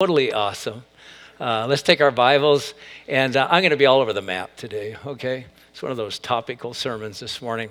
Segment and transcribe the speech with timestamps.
[0.00, 0.82] totally awesome.
[1.38, 2.72] Uh, let's take our Bibles,
[3.06, 5.44] and uh, I'm going to be all over the map today, okay?
[5.72, 7.68] It's one of those topical sermons this morning.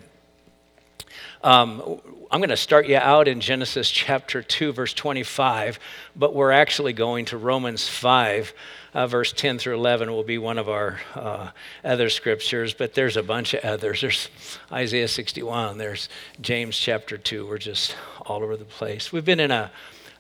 [1.44, 5.80] Um, I'm going to start you out in Genesis chapter 2, verse 25,
[6.16, 8.54] but we're actually going to Romans 5,
[8.94, 11.50] uh, verse 10 through 11 will be one of our uh,
[11.84, 14.02] other scriptures, but there's a bunch of others.
[14.02, 14.30] There's
[14.72, 16.10] Isaiah 61, there's
[16.40, 17.48] James chapter 2.
[17.48, 19.12] We're just all over the place.
[19.12, 19.72] We've been in a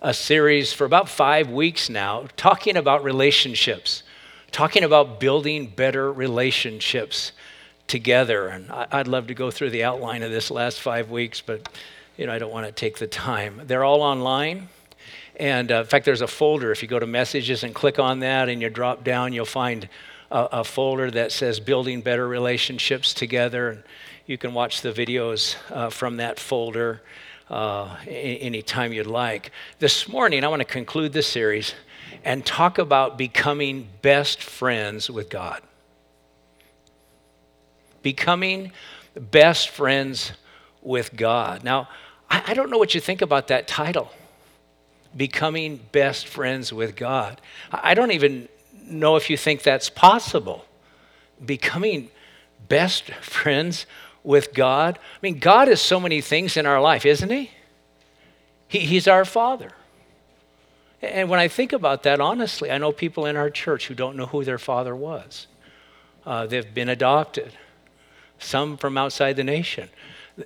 [0.01, 4.03] a series for about five weeks now talking about relationships,
[4.51, 7.33] talking about building better relationships
[7.87, 8.47] together.
[8.47, 11.67] And I'd love to go through the outline of this last five weeks, but
[12.17, 13.61] you know I don't want to take the time.
[13.65, 14.69] They're all online.
[15.35, 16.71] And uh, in fact, there's a folder.
[16.71, 19.87] If you go to messages and click on that and you drop down, you'll find
[20.31, 23.69] a, a folder that says Building Better Relationships Together.
[23.69, 23.83] And
[24.27, 27.01] you can watch the videos uh, from that folder
[27.49, 29.51] uh, anytime you'd like.
[29.79, 31.73] This morning, I want to conclude this series
[32.23, 35.61] and talk about becoming best friends with God.
[38.01, 38.71] Becoming
[39.15, 40.33] best friends
[40.81, 41.63] with God.
[41.63, 41.89] Now,
[42.29, 44.11] I, don't know what you think about that title,
[45.17, 47.41] Becoming Best Friends with God.
[47.71, 48.47] I, I don't even
[48.85, 50.65] know if you think that's possible.
[51.43, 52.09] Becoming
[52.67, 53.85] best friends
[54.23, 54.97] with God.
[54.97, 57.51] I mean, God is so many things in our life, isn't He?
[58.67, 59.71] he he's our Father.
[61.01, 64.17] And when I think about that, honestly, I know people in our church who don't
[64.17, 65.47] know who their father was.
[66.25, 67.53] Uh, they've been adopted,
[68.37, 69.89] some from outside the nation.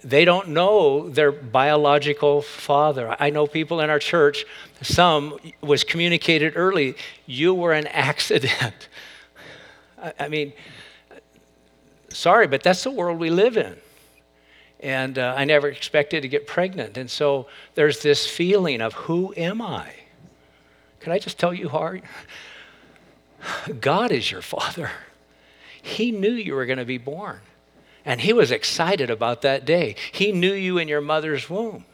[0.03, 3.15] They don't know their biological father.
[3.19, 4.45] I know people in our church,
[4.81, 8.89] some was communicated early, you were an accident.
[10.01, 10.53] I, I mean,
[12.13, 13.75] sorry, but that's the world we live in.
[14.79, 16.97] And uh, I never expected to get pregnant.
[16.97, 19.93] And so there's this feeling of who am I?
[20.99, 22.03] Can I just tell you, Hart?
[23.79, 24.91] God is your father.
[25.81, 27.39] He knew you were going to be born.
[28.05, 29.95] And he was excited about that day.
[30.11, 31.85] He knew you in your mother's womb.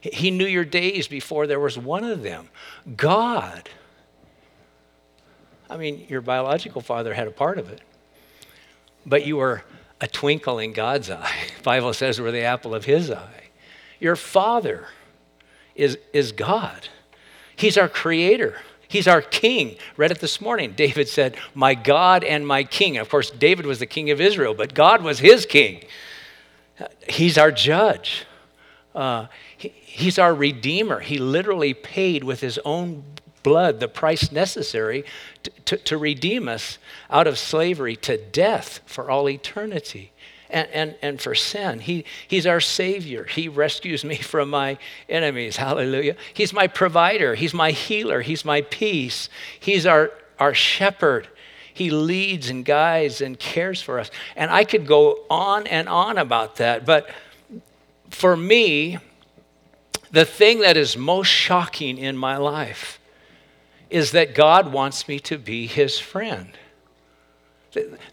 [0.00, 2.48] He knew your days before there was one of them.
[2.96, 3.68] God.
[5.70, 7.80] I mean, your biological father had a part of it
[9.06, 9.64] but you are
[10.00, 11.46] a twinkle in God's eye.
[11.62, 13.50] Bible says we're the apple of his eye.
[14.00, 14.86] Your father
[15.74, 16.88] is, is God.
[17.54, 18.56] He's our creator.
[18.88, 19.76] He's our king.
[19.96, 20.72] Read it this morning.
[20.72, 22.98] David said, My God and my king.
[22.98, 25.84] Of course, David was the king of Israel, but God was his king.
[27.08, 28.26] He's our judge.
[28.94, 31.00] Uh, he, he's our redeemer.
[31.00, 33.04] He literally paid with his own
[33.42, 35.04] blood the price necessary
[35.42, 36.78] to, to, to, redeem us
[37.10, 40.12] out of slavery to death for all eternity
[40.50, 41.80] and, and, and for sin.
[41.80, 43.24] He, he's our Savior.
[43.24, 45.56] He rescues me from my enemies.
[45.56, 46.16] Hallelujah.
[46.34, 47.34] He's my provider.
[47.34, 48.20] He's my healer.
[48.20, 49.28] He's my peace.
[49.58, 51.28] He's our, our shepherd.
[51.74, 54.10] He leads and guides and cares for us.
[54.36, 56.84] And I could go on and on about that.
[56.84, 57.10] But
[58.10, 58.98] for me,
[60.10, 63.00] the thing that is most shocking in my life
[63.92, 66.56] is that God wants me to be his friend.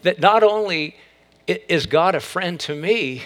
[0.02, 0.96] That not only
[1.46, 3.24] is God a friend to me,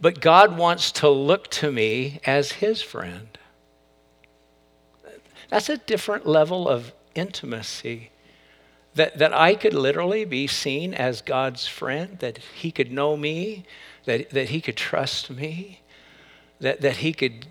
[0.00, 3.38] but God wants to look to me as his friend.
[5.48, 8.10] That's a different level of intimacy.
[8.94, 13.64] That, that I could literally be seen as God's friend, that he could know me,
[14.04, 15.80] that, that he could trust me,
[16.60, 17.46] that, that he could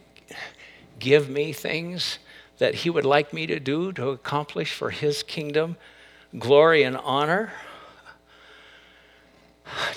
[0.99, 2.19] give me things
[2.63, 5.75] that He would like me to do to accomplish for His kingdom
[6.39, 7.51] glory and honor.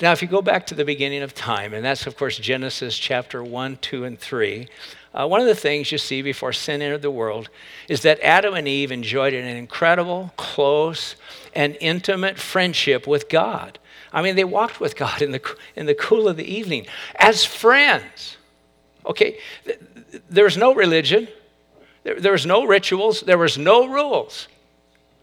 [0.02, 2.98] Now, if you go back to the beginning of time, and that's, of course, Genesis
[2.98, 4.66] chapter 1, 2, and 3,
[5.14, 7.50] uh, one of the things you see before sin entered the world
[7.88, 11.14] is that Adam and Eve enjoyed an incredible, close,
[11.54, 13.78] and intimate friendship with God.
[14.12, 17.44] I mean, they walked with God in the, in the cool of the evening as
[17.44, 18.38] friends.
[19.06, 19.38] Okay,
[20.28, 21.28] there's no religion,
[22.06, 24.46] there, there was no rituals, there was no rules,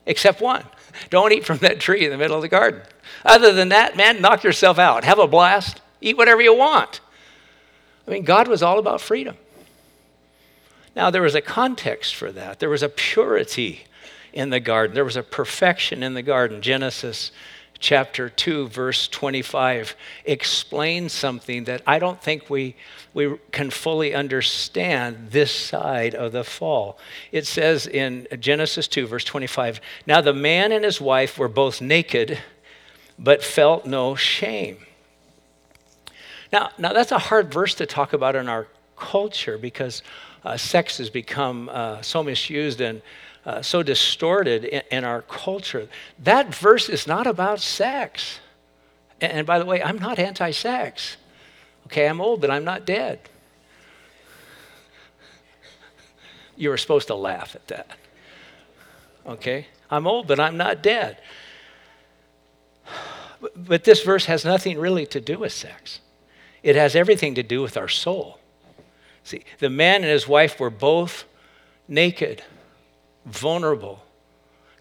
[0.05, 0.65] except one
[1.09, 2.81] don't eat from that tree in the middle of the garden.
[3.23, 5.05] Other than that, man, knock yourself out.
[5.05, 5.79] Have a blast.
[6.01, 6.99] Eat whatever you want.
[8.05, 9.37] I mean, God was all about freedom.
[10.93, 12.59] Now, there was a context for that.
[12.59, 13.85] There was a purity
[14.33, 16.61] in the garden, there was a perfection in the garden.
[16.61, 17.31] Genesis
[17.83, 22.75] chapter 2, verse 25, explains something that I don't think we,
[23.13, 26.97] we can fully understand this side of the fall.
[27.33, 31.81] It says in Genesis 2, verse 25, Now the man and his wife were both
[31.81, 32.39] naked,
[33.19, 34.77] but felt no shame.
[36.53, 40.03] Now, now that's a hard verse to talk about in our culture because
[40.43, 43.01] uh, sex has become uh, so misused and
[43.45, 45.87] uh, so distorted in, in, our culture.
[46.19, 48.39] That verse is not about sex.
[49.19, 51.17] And, and by the way, I'm not anti sex.
[51.87, 53.19] Okay, I'm old, but I'm not dead.
[56.55, 57.97] You were supposed to laugh at that.
[59.25, 59.67] Okay?
[59.89, 61.17] I'm old, but I'm not dead.
[63.55, 65.99] But this verse has nothing really to do with sex,
[66.61, 68.39] it has everything to do with our soul.
[69.23, 71.25] See, the man and his wife were both
[71.87, 72.43] naked,
[73.25, 74.03] vulnerable,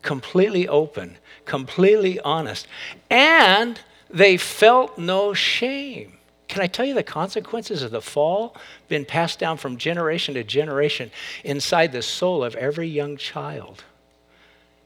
[0.03, 2.67] completely open, completely honest,
[3.11, 3.81] and
[4.11, 6.19] they felt no shame.
[6.49, 8.55] Can I tell you the consequences of the fall
[8.89, 11.11] been passed down from generation to generation
[11.45, 13.85] inside the soul of every young child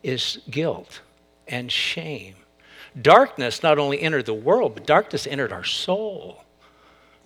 [0.03, 1.01] is guilt
[1.49, 2.37] and shame.
[3.01, 6.45] Darkness not only entered the world, but darkness entered our soul.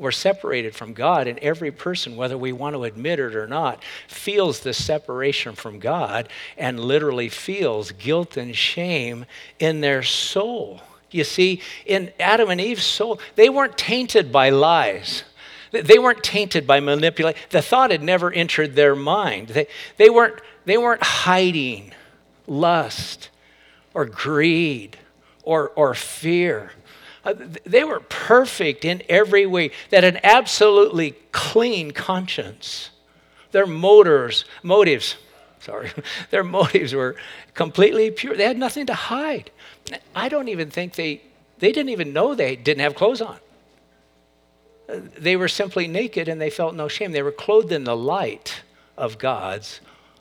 [0.00, 3.84] We're separated from God, and every person, whether we want to admit it or not,
[4.08, 9.26] feels the separation from God and literally feels guilt and shame
[9.58, 10.80] in their soul.
[11.10, 15.24] You see, in Adam and Eve's soul, they weren't tainted by lies.
[15.70, 17.38] They weren't tainted by manipulation.
[17.50, 19.48] The thought had never entered their mind.
[19.48, 19.66] They,
[19.98, 21.92] they, weren't, they weren't hiding
[22.46, 23.28] lust
[23.92, 24.96] or greed
[25.42, 26.72] or, or fear.
[27.24, 27.34] Uh,
[27.64, 32.90] they were perfect in every way, that an absolutely clean conscience.
[33.52, 35.16] Their motives, motives,
[35.60, 35.90] sorry,
[36.30, 37.16] their motives were
[37.54, 38.36] completely pure.
[38.36, 39.50] They had nothing to hide.
[40.14, 41.22] I don't even think they,
[41.58, 43.38] they didn't even know they didn't have clothes on.
[44.88, 47.12] Uh, they were simply naked and they felt no shame.
[47.12, 48.62] They were clothed in the light
[48.96, 49.80] of God's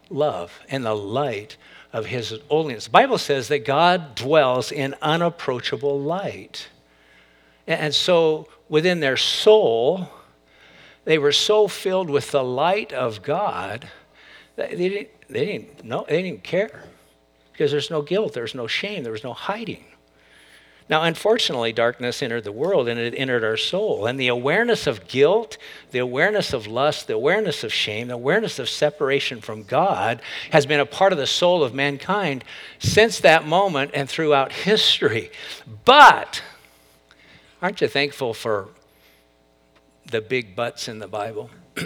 [0.10, 1.56] love and the light
[1.94, 2.86] of his holiness.
[2.86, 6.68] The Bible says that God dwells in unapproachable light.
[7.70, 10.10] And so within their soul,
[11.06, 13.88] they were so filled with the light of God
[14.56, 16.84] that they didn't, they didn't know, they didn't care.
[17.52, 19.84] Because there's no guilt, there's no shame, there was no hiding.
[20.90, 24.08] Now, unfortunately, darkness entered the world and it entered our soul.
[24.08, 25.60] And the awareness of guilt,
[25.92, 30.66] the awareness of lust, the awareness of shame, the awareness of separation from God has
[30.66, 32.44] been a part of the soul of mankind
[32.80, 35.30] since that moment and throughout history.
[35.86, 36.42] But
[37.62, 38.70] aren't you thankful for
[40.06, 41.50] the big buts in the Bible?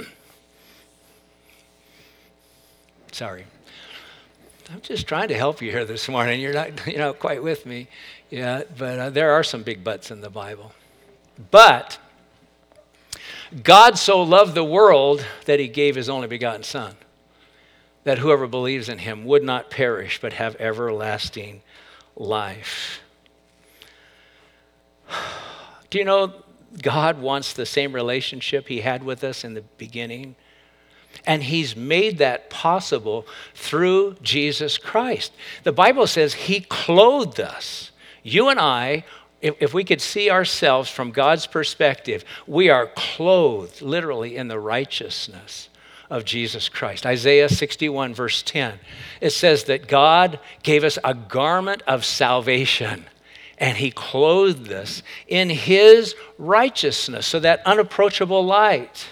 [3.12, 3.46] Sorry.
[4.72, 6.40] I'm just trying to help you here this morning.
[6.40, 7.88] You're not, you know, quite with me.
[8.30, 10.72] Yeah, but uh, there are some big buts in the Bible.
[11.52, 12.00] But
[13.62, 16.96] God so loved the world that he gave his only begotten Son,
[18.04, 21.62] that whoever believes in him would not perish but have everlasting
[22.16, 23.02] life.
[25.94, 26.34] Do you know
[26.82, 30.36] God wants the same relationship he had with us in the beginning?
[31.24, 35.34] And he's made that possible through Jesus Christ.
[35.62, 37.92] The Bible says he clothed us.
[38.24, 39.06] You and I,
[39.40, 44.60] if, if, we could see ourselves from God's perspective, we are clothed literally in the
[44.60, 45.70] righteousness
[46.10, 47.06] of Jesus Christ.
[47.06, 48.80] Isaiah 61, verse 10,
[49.22, 53.06] it says that God gave us a garment of salvation
[53.64, 59.08] and he clothed us in his righteousness, so that unapproachable light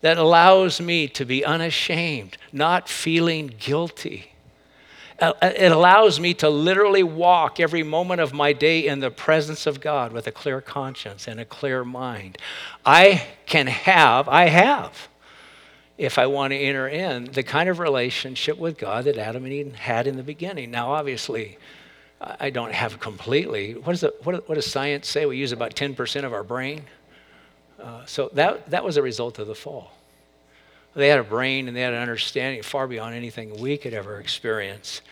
[0.00, 4.32] that allows me to be unashamed, not feeling guilty.
[5.20, 9.10] Uh, uh, it allows me to literally walk every moment of my day in the
[9.10, 12.38] presence of God with a clear conscience and a clear mind.
[12.86, 15.08] I can have, I have,
[15.98, 19.52] if I want to enter in, the kind of relationship with God that Adam and
[19.52, 20.70] Eve had in the beginning.
[20.70, 21.58] Now, obviously,
[22.20, 23.74] I don't have completely.
[23.74, 25.26] What, is it, what, what does science say?
[25.26, 26.82] We use about 10% of our brain.
[27.80, 29.92] Uh, so that, that was a result of the fall.
[30.94, 34.18] They had a brain and they had an understanding far beyond anything we could ever
[34.18, 35.02] experience.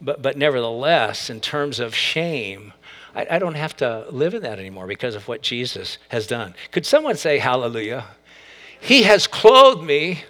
[0.00, 2.72] But, but nevertheless, in terms of shame,
[3.14, 6.54] I, I don't have to live in that anymore because of what Jesus has done.
[6.72, 8.04] Could someone say hallelujah?
[8.80, 10.24] He has clothed me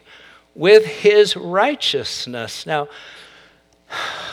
[0.55, 2.67] with his righteousness.
[2.67, 2.89] Now,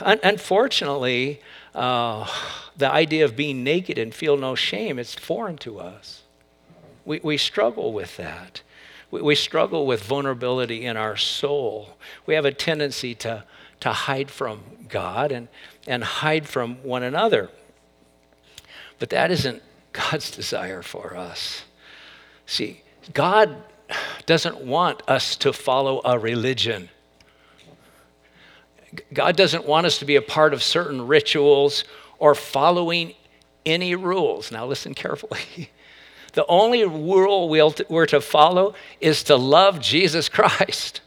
[0.02, 1.42] un- unfortunately,
[1.75, 2.27] uh,
[2.77, 6.24] the idea of being naked and feel no shame is foreign to us.
[7.03, 8.62] We, we struggle with that.
[9.12, 11.98] We, we struggle with vulnerability in our soul.
[12.25, 13.44] We have a tendency to,
[13.82, 15.48] to hide from God and,
[15.88, 17.50] and hide from one another.
[18.98, 21.63] But that isn't God's desire for us.
[22.46, 22.82] See,
[23.13, 23.55] God
[24.25, 26.89] doesn't want us to follow a religion.
[29.13, 31.84] God doesn't want us to be a part of certain rituals
[32.20, 33.13] or following
[33.65, 34.51] any rules.
[34.51, 35.70] Now, listen carefully.
[36.36, 41.00] The only rule we're to follow is to love Jesus Christ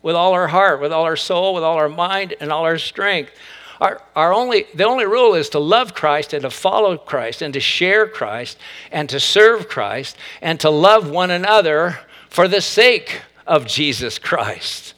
[0.00, 2.78] with all our heart, with all our soul, with all our mind, and all our
[2.78, 3.32] strength.
[3.80, 7.52] Our, our only, the only rule is to love Christ and to follow Christ and
[7.54, 8.58] to share Christ
[8.92, 11.98] and to serve Christ and to love one another
[12.30, 14.94] for the sake of Jesus Christ.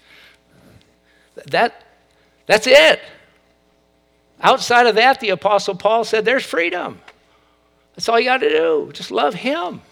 [1.47, 1.83] That,
[2.49, 3.01] that's it.
[4.41, 7.01] Outside of that, the Apostle Paul said, there's freedom.
[7.95, 8.91] That's all you got to do.
[8.93, 9.83] Just love Him.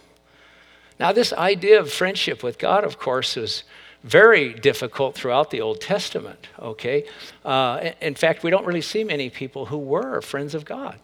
[0.98, 3.64] Now, this idea of friendship with God, of course, is
[4.02, 7.04] very difficult throughout the Old Testament, okay?
[7.44, 10.98] Uh, in fact, we don't really see many people who were friends of God.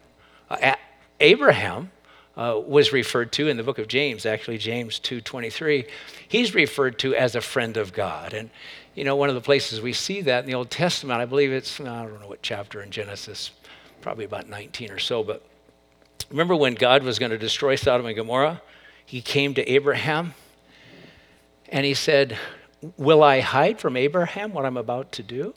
[0.49, 0.77] Uh,
[1.21, 1.91] Abraham
[2.37, 5.87] uh, was referred to in the book of James, actually, James 2.23.
[6.27, 8.33] He's referred to as a friend of God.
[8.33, 8.49] And,
[8.95, 11.53] you know, one of the places we see that in the Old Testament, I believe
[11.53, 13.51] it's, I don't know what chapter in Genesis,
[14.01, 15.43] probably about 19 or so, but
[16.31, 18.61] remember when God was going to destroy Sodom and Gomorrah?
[19.07, 20.35] He came to Abraham
[21.69, 22.37] and he said,
[22.97, 25.55] Will I hide from Abraham what I'm about to do?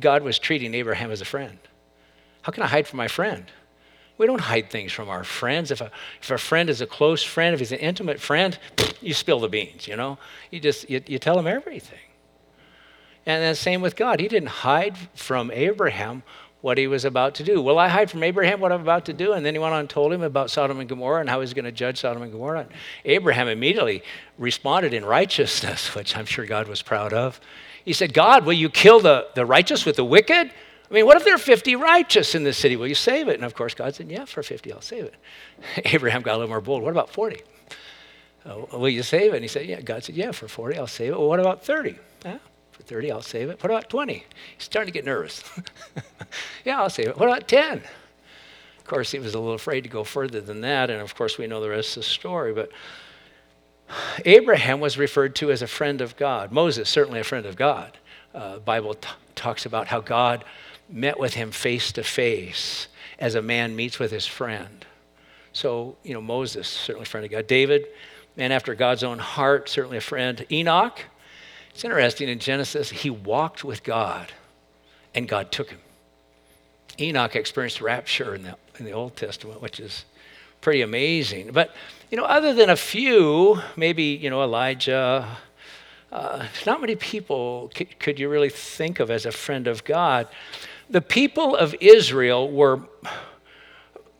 [0.00, 1.58] God was treating Abraham as a friend.
[2.42, 3.50] How can I hide from my friend?
[4.16, 5.70] We don't hide things from our friends.
[5.70, 5.90] If a,
[6.22, 8.58] if a friend is a close friend, if he's an intimate friend,
[9.00, 10.18] you spill the beans, you know?
[10.50, 11.98] You just, you, you tell him everything.
[13.26, 14.20] And the same with God.
[14.20, 16.22] He didn't hide from Abraham
[16.60, 17.60] what he was about to do.
[17.60, 19.32] Will I hide from Abraham what I'm about to do?
[19.32, 21.52] And then he went on and told him about Sodom and Gomorrah and how he's
[21.52, 22.60] going to judge Sodom and Gomorrah.
[22.60, 22.70] And
[23.04, 24.02] Abraham immediately
[24.38, 27.40] responded in righteousness, which I'm sure God was proud of.
[27.84, 30.52] He said, God, will you kill the, the righteous with the wicked?
[30.90, 32.76] I mean, what if there are 50 righteous in the city?
[32.76, 33.34] Will you save it?
[33.34, 35.14] And of course, God said, Yeah, for 50, I'll save it.
[35.86, 36.82] Abraham got a little more bold.
[36.82, 37.40] What about 40?
[38.46, 39.36] Oh, will you save it?
[39.36, 39.80] And he said, Yeah.
[39.80, 41.18] God said, Yeah, for 40, I'll save it.
[41.18, 41.96] Well, what about 30?
[42.24, 42.38] Yeah,
[42.72, 43.62] for 30, I'll save it.
[43.62, 44.12] What about 20?
[44.12, 44.24] He's
[44.58, 45.42] starting to get nervous.
[46.64, 47.16] yeah, I'll save it.
[47.16, 47.82] What about 10?
[48.78, 50.90] Of course, he was a little afraid to go further than that.
[50.90, 52.52] And of course, we know the rest of the story.
[52.52, 52.70] But
[54.26, 56.52] Abraham was referred to as a friend of God.
[56.52, 57.96] Moses, certainly a friend of God.
[58.34, 60.44] Uh, Bible t- talks about how God
[60.88, 62.88] met with him face to face
[63.18, 64.84] as a man meets with his friend.
[65.52, 67.46] So, you know, Moses, certainly a friend of God.
[67.46, 67.86] David,
[68.36, 70.44] man after God's own heart, certainly a friend.
[70.50, 71.00] Enoch,
[71.70, 74.32] it's interesting in Genesis, he walked with God
[75.14, 75.78] and God took him.
[77.00, 80.04] Enoch experienced rapture in the, in the Old Testament, which is
[80.60, 81.50] pretty amazing.
[81.52, 81.74] But,
[82.10, 85.36] you know, other than a few, maybe, you know, Elijah,
[86.12, 90.28] uh, not many people c- could you really think of as a friend of God.
[90.90, 92.80] The people of Israel were,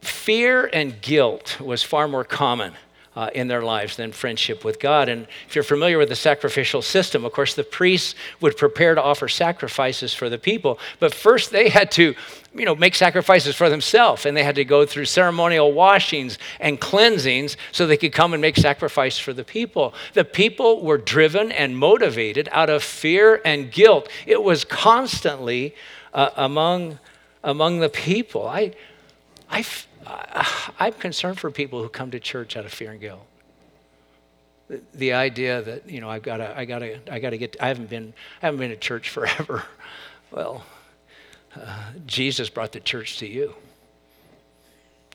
[0.00, 2.72] fear and guilt was far more common
[3.16, 5.08] uh, in their lives than friendship with God.
[5.08, 9.02] And if you're familiar with the sacrificial system, of course, the priests would prepare to
[9.02, 12.14] offer sacrifices for the people, but first they had to,
[12.54, 16.80] you know, make sacrifices for themselves, and they had to go through ceremonial washings and
[16.80, 19.94] cleansings so they could come and make sacrifice for the people.
[20.14, 24.08] The people were driven and motivated out of fear and guilt.
[24.26, 25.74] It was constantly
[26.14, 26.98] uh, among
[27.42, 28.46] among the people.
[28.48, 28.72] I,
[29.50, 29.64] I
[30.78, 33.26] I'm concerned for people who come to church out of fear and guilt.
[34.68, 37.38] The, the idea that you know I've got to I got to I got to
[37.38, 39.64] get I haven't been I haven't been to church forever.
[40.30, 40.64] Well,
[41.54, 43.54] uh, Jesus brought the church to you.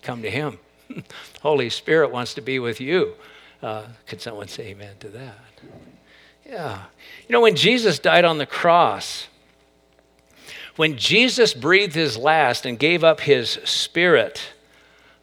[0.01, 0.59] Come to Him.
[1.41, 3.15] Holy Spirit wants to be with you.
[3.61, 5.37] Uh, could someone say amen to that?
[6.45, 6.83] Yeah.
[7.27, 9.27] You know, when Jesus died on the cross,
[10.75, 14.53] when Jesus breathed his last and gave up his spirit,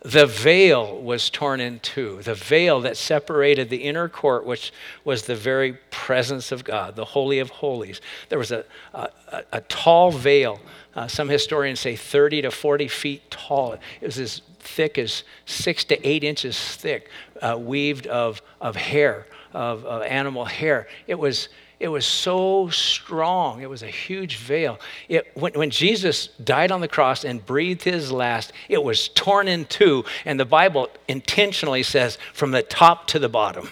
[0.07, 2.21] the veil was torn in two.
[2.23, 4.73] The veil that separated the inner court, which
[5.05, 8.01] was the very presence of God, the Holy of Holies.
[8.29, 9.11] There was a, a,
[9.53, 10.61] a tall veil.
[10.95, 13.73] Uh, some historians say 30 to 40 feet tall.
[14.01, 17.11] It was as thick as six to eight inches thick,
[17.43, 20.87] uh, weaved of, of hair, of, of animal hair.
[21.09, 23.61] It was it was so strong.
[23.61, 24.81] It was a huge veil.
[25.09, 29.47] It, when, when, Jesus died on the cross and breathed his last, it was torn
[29.47, 30.05] in two.
[30.25, 33.71] And the Bible intentionally says from the top to the bottom.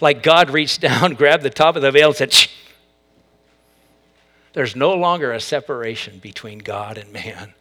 [0.00, 2.48] Like God reached down, grabbed the top of the veil, and said, Shh.
[4.52, 7.54] There's no longer a separation between God and man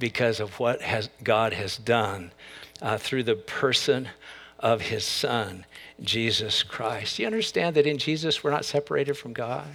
[0.00, 2.32] because of what has, God has done
[2.82, 4.08] uh, through the person
[4.58, 5.64] of his Son.
[6.00, 7.18] Jesus Christ.
[7.18, 9.66] You understand that in Jesus we're not separated from God?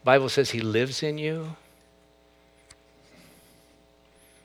[0.00, 1.56] The Bible says he lives in you.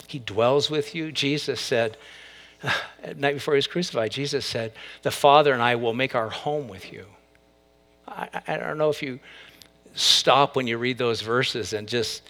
[0.08, 1.12] He dwells with you.
[1.12, 1.98] Jesus said,
[3.04, 6.30] at night before he was crucified, Jesus said, The Father and I will make our
[6.30, 7.06] home with you.
[8.08, 9.20] I, I don't know if you
[9.94, 12.24] stop when you read those verses and just,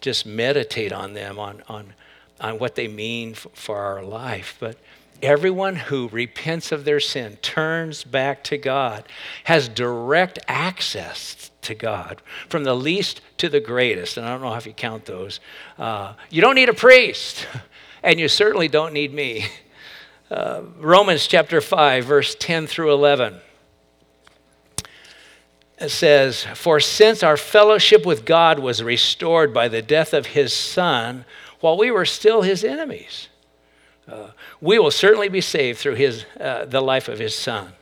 [0.00, 1.92] just meditate on them, on, on,
[2.40, 4.56] on what they mean for our life.
[4.60, 4.76] But
[5.24, 9.04] everyone who repents of their sin, turns back to God,
[9.44, 14.16] has direct access to God, from the least to the greatest.
[14.16, 15.40] And I don't know if you count those.
[15.78, 17.46] Uh, you don't need a priest,
[18.02, 19.46] and you certainly don't need me.
[20.30, 23.36] Uh, Romans chapter 5, verse 10 through 11.
[25.78, 30.52] It says, For since our fellowship with God was restored by the death of his
[30.52, 31.24] Son,
[31.60, 33.28] while we were still his enemies,
[34.08, 34.28] uh,
[34.60, 37.72] we will certainly be saved through his, uh, the life of his Son.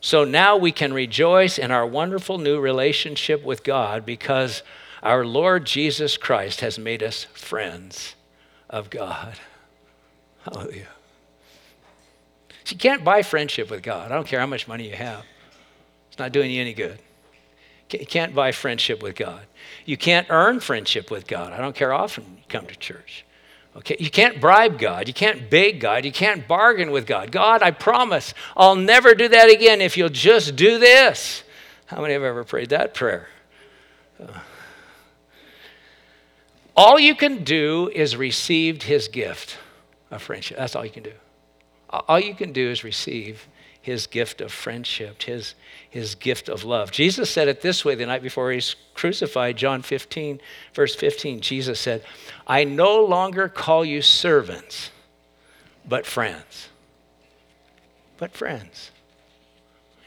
[0.00, 4.62] So now we can rejoice in our wonderful new relationship with God because
[5.02, 8.14] our Lord Jesus Christ has made us friends
[8.70, 9.38] of God.
[10.44, 10.88] Hallelujah.
[12.68, 14.12] you can't buy friendship with God.
[14.12, 15.24] I don't care how much money you have,
[16.08, 16.98] it's not doing you any good.
[17.90, 19.42] You can't buy friendship with God.
[19.84, 21.52] You can't earn friendship with God.
[21.52, 23.24] I don't care how often you come to church.
[23.76, 25.06] Okay, you can't bribe God.
[25.06, 26.04] You can't beg God.
[26.06, 27.30] You can't bargain with God.
[27.30, 31.42] God, I promise I'll never do that again if you'll just do this.
[31.84, 33.28] How many have ever prayed that prayer?
[34.18, 34.40] Uh,
[36.74, 39.58] all you can do is receive his gift
[40.10, 40.56] of friendship.
[40.56, 41.12] That's all you can do.
[41.90, 43.46] All you can do is receive
[43.86, 45.54] his gift of friendship, his,
[45.88, 46.90] his gift of love.
[46.90, 50.40] Jesus said it this way the night before he's crucified, John 15,
[50.74, 51.40] verse 15.
[51.40, 52.02] Jesus said,
[52.48, 54.90] I no longer call you servants,
[55.88, 56.68] but friends.
[58.18, 58.90] But friends.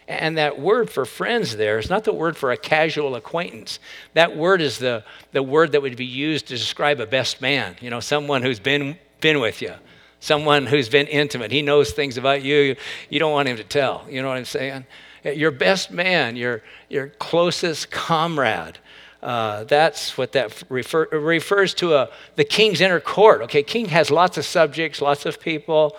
[0.10, 3.80] And that word for friends there is not the word for a casual acquaintance.
[4.14, 7.78] That word is the, the word that would be used to describe a best man,
[7.80, 9.76] you know, someone who's been, been with you
[10.20, 11.52] someone who's been intimate.
[11.52, 12.76] He knows things about you
[13.10, 14.06] you don't want him to tell.
[14.10, 14.86] You know what I'm saying?
[15.24, 18.80] Your best man, your, your closest comrade.
[19.22, 23.42] Uh, that's what that refer, refers to a, the king's inner court.
[23.42, 25.98] Okay, king has lots of subjects, lots of people,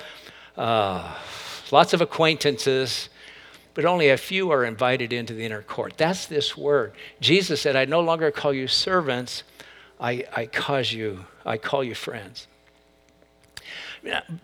[0.57, 1.15] uh,
[1.71, 3.11] lots of acquaintances,
[3.75, 5.95] but only a few are invited into the inner court.
[5.99, 6.93] That's this word.
[7.21, 9.43] Jesus said, I no longer call you servants,
[10.01, 12.47] I, I, cause you, I call you friends.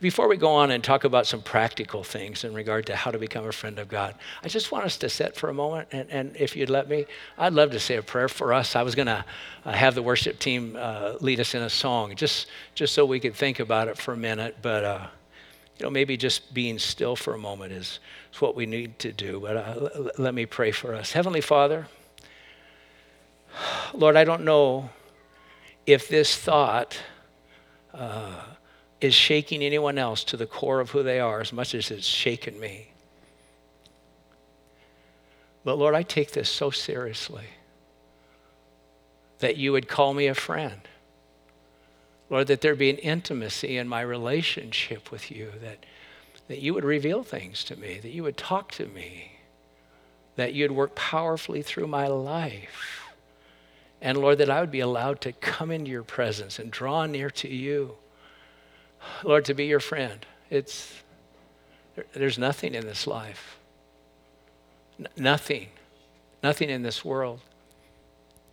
[0.00, 3.18] Before we go on and talk about some practical things in regard to how to
[3.18, 5.88] become a friend of God, I just want us to sit for a moment.
[5.92, 7.06] And, and if you'd let me,
[7.38, 8.76] I'd love to say a prayer for us.
[8.76, 9.24] I was going to
[9.64, 13.18] uh, have the worship team uh, lead us in a song just, just so we
[13.18, 14.58] could think about it for a minute.
[14.60, 15.06] But, uh,
[15.78, 17.98] you know, maybe just being still for a moment is,
[18.34, 19.40] is what we need to do.
[19.40, 21.12] But uh, l- let me pray for us.
[21.12, 21.86] Heavenly Father,
[23.94, 24.90] Lord, I don't know
[25.86, 26.98] if this thought.
[27.94, 28.42] Uh,
[29.00, 32.06] is shaking anyone else to the core of who they are as much as it's
[32.06, 32.92] shaken me.
[35.64, 37.46] But Lord, I take this so seriously
[39.40, 40.80] that you would call me a friend.
[42.30, 45.84] Lord, that there be an intimacy in my relationship with you, that,
[46.48, 49.32] that you would reveal things to me, that you would talk to me,
[50.36, 53.02] that you'd work powerfully through my life.
[54.00, 57.30] And Lord, that I would be allowed to come into your presence and draw near
[57.30, 57.96] to you
[59.24, 60.24] Lord, to be your friend.
[60.50, 60.92] It's,
[62.12, 63.58] there's nothing in this life,
[64.98, 65.68] N- nothing,
[66.42, 67.40] nothing in this world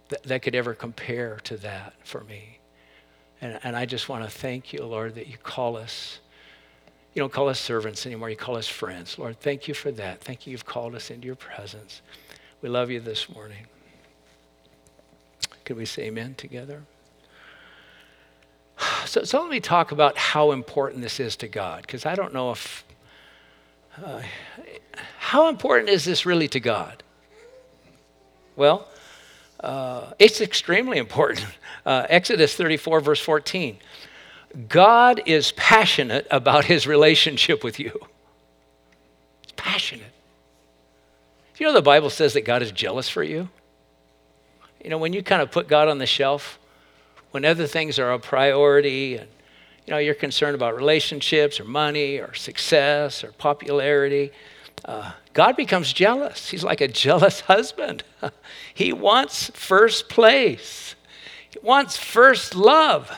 [0.09, 2.59] that, that could ever compare to that for me.
[3.41, 6.19] And, and I just want to thank you, Lord, that you call us.
[7.13, 9.19] You don't call us servants anymore, you call us friends.
[9.19, 10.21] Lord, thank you for that.
[10.21, 12.01] Thank you, you've called us into your presence.
[12.61, 13.67] We love you this morning.
[15.63, 16.83] Could we say amen together?
[19.05, 22.33] So, so let me talk about how important this is to God, because I don't
[22.33, 22.83] know if.
[24.01, 24.21] Uh,
[25.19, 27.03] how important is this really to God?
[28.55, 28.87] Well,
[29.59, 31.45] uh, it's extremely important.
[31.85, 33.77] Uh, Exodus 34, verse 14.
[34.69, 37.91] God is passionate about his relationship with you.
[39.43, 40.13] It's passionate.
[41.57, 43.49] You know, the Bible says that God is jealous for you.
[44.81, 46.57] You know, when you kind of put God on the shelf,
[47.33, 49.27] when other things are a priority and
[49.87, 54.31] you know you're concerned about relationships or money or success or popularity
[54.85, 56.49] uh, god becomes jealous.
[56.49, 58.03] He's like a jealous husband.
[58.75, 60.95] He wants first place.
[61.51, 63.11] He wants first love.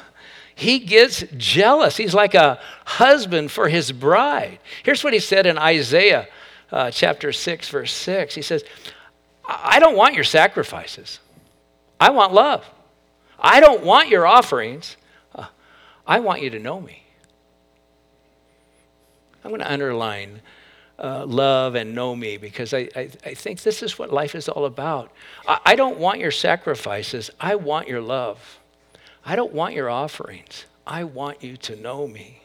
[0.53, 1.95] He gets jealous.
[1.95, 4.59] He's like a husband for his bride.
[4.83, 6.27] Here's what he said in isaiah
[6.73, 8.63] uh, chapter 6 verse 6 he says
[9.47, 11.19] i don't want your sacrifices.
[11.99, 12.65] I want love
[13.39, 14.97] I don't want your offerings.
[15.33, 15.47] Uh,
[16.07, 17.03] I want you to know me.
[19.43, 20.41] I'm going to underline
[20.97, 24.47] uh, love and know me because I, I, I, think this is what life is
[24.47, 25.11] all about.
[25.47, 27.29] I, I don't want your sacrifices.
[27.39, 28.59] I want your love.
[29.25, 30.65] I don't want your offerings.
[30.87, 32.41] I want you to know me.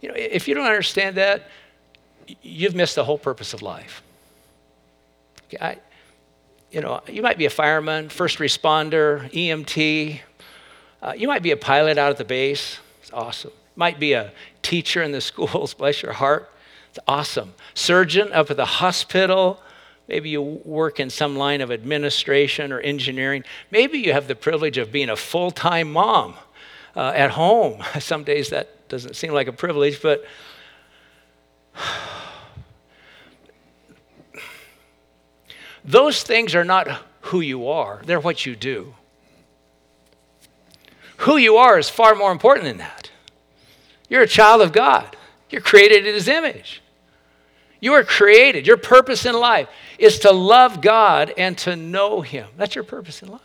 [0.00, 1.48] You know, if you don't understand that,
[2.42, 4.02] you've missed the whole purpose of life.
[5.60, 5.78] I,
[6.72, 10.20] you know, you might be a fireman, first responder, EMT.
[11.02, 12.78] Uh, you might be a pilot out at the base.
[13.02, 13.52] It's awesome.
[13.76, 14.32] Might be a
[14.62, 15.74] teacher in the schools.
[15.74, 16.50] Bless your heart.
[16.88, 17.54] It's awesome.
[17.74, 19.60] Surgeon up at the hospital.
[20.08, 23.44] Maybe you work in some line of administration or engineering.
[23.70, 26.34] Maybe you have the privilege of being a full time mom
[26.96, 27.82] uh, at home.
[28.00, 30.24] Some days that doesn't seem like a privilege, but
[35.84, 38.94] those things are not who you are, they're what you do.
[41.18, 43.10] Who you are is far more important than that.
[44.08, 45.16] You're a child of God,
[45.50, 46.82] you're created in His image.
[47.80, 48.64] You are created.
[48.64, 49.68] Your purpose in life
[49.98, 52.48] is to love God and to know Him.
[52.56, 53.40] That's your purpose in life.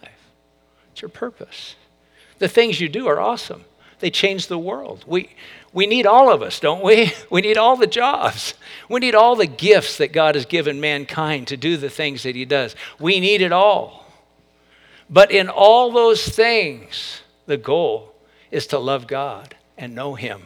[0.92, 1.76] It's your purpose.
[2.38, 3.66] The things you do are awesome.
[3.98, 5.04] They change the world.
[5.08, 5.30] We,
[5.74, 7.14] we need all of us, don't we?
[7.30, 8.54] We need all the jobs.
[8.90, 12.36] We need all the gifts that God has given mankind to do the things that
[12.36, 12.76] He does.
[13.00, 14.06] We need it all.
[15.10, 18.14] But in all those things, the goal
[18.50, 20.44] is to love God and know Him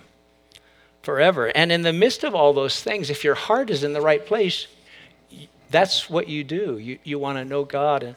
[1.01, 1.47] forever.
[1.47, 4.25] And in the midst of all those things, if your heart is in the right
[4.25, 4.67] place,
[5.69, 6.77] that's what you do.
[6.77, 8.15] You, you want to know God and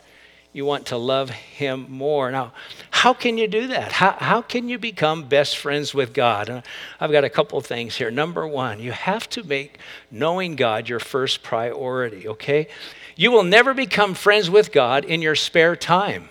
[0.55, 2.31] you want to love Him more.
[2.31, 2.53] Now,
[2.91, 3.93] how can you do that?
[3.93, 6.49] How, how can you become best friends with God?
[6.49, 6.63] And
[7.01, 8.11] I've got a couple things here.
[8.11, 9.79] Number one, you have to make
[10.11, 12.69] knowing God your first priority, okay?
[13.17, 16.29] You will never become friends with God in your spare time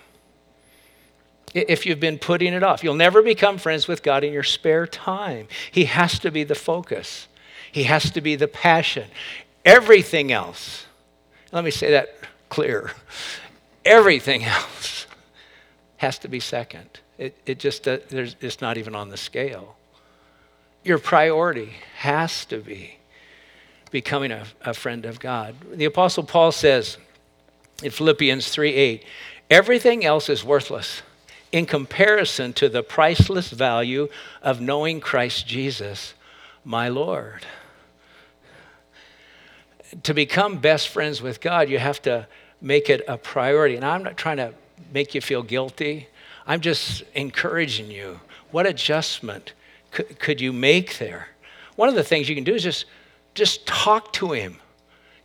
[1.53, 2.83] if you've been putting it off.
[2.83, 5.47] You'll never become friends with God in your spare time.
[5.69, 7.27] He has to be the focus,
[7.71, 9.09] He has to be the passion.
[9.65, 10.85] Everything else,
[11.51, 12.15] let me say that
[12.49, 12.91] clear,
[13.85, 15.07] everything else
[15.97, 16.99] has to be second.
[17.17, 19.75] It, it just, uh, there's, it's not even on the scale.
[20.83, 22.97] Your priority has to be
[23.91, 25.55] becoming a, a friend of God.
[25.71, 26.97] The Apostle Paul says
[27.81, 29.05] in Philippians 3 8,
[29.49, 31.01] everything else is worthless
[31.53, 34.09] in comparison to the priceless value
[34.41, 36.15] of knowing Christ Jesus,
[36.65, 37.45] my Lord.
[40.01, 42.27] To become best friends with God, you have to
[42.63, 43.75] make it a priority.
[43.75, 44.53] And I'm not trying to
[44.91, 46.07] make you feel guilty,
[46.47, 48.19] I'm just encouraging you.
[48.51, 49.53] What adjustment
[49.91, 51.29] could, could you make there?
[51.75, 52.85] One of the things you can do is just,
[53.35, 54.57] just talk to Him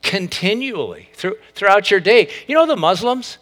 [0.03, 2.31] continually through, throughout your day.
[2.47, 3.39] You know the Muslims?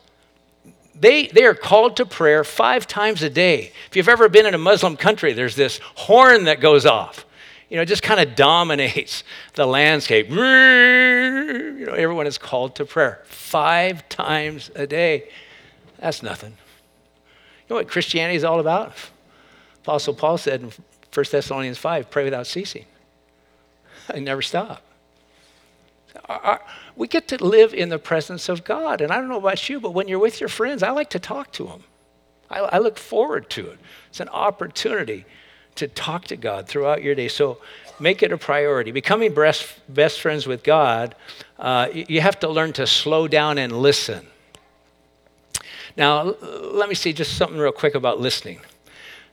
[1.01, 3.73] they, they are called to prayer five times a day.
[3.89, 7.26] If you've ever been in a Muslim country, there's this horn that goes off.
[7.69, 9.25] You know, it just kind of dominates
[9.55, 10.29] the landscape.
[11.77, 15.29] You know, everyone is called to prayer five times a day.
[15.99, 16.51] That's nothing.
[16.51, 18.95] You know what Christianity is all about?
[19.83, 20.73] Apostle Paul said in
[21.15, 22.87] 1 Thessalonians 5 pray without ceasing.
[24.13, 24.83] I never stop.
[26.97, 29.01] We get to live in the presence of God.
[29.01, 31.19] And I don't know about you, but when you're with your friends, I like to
[31.19, 31.85] talk to them.
[32.51, 33.79] I, I look forward to it.
[34.09, 35.25] It's an opportunity
[35.77, 37.29] to talk to God throughout your day.
[37.29, 37.59] So
[37.99, 38.91] make it a priority.
[38.91, 41.15] Becoming best, best friends with God,
[41.59, 44.27] uh, you have to learn to slow down and listen.
[45.97, 48.61] Now, let me see just something real quick about listening.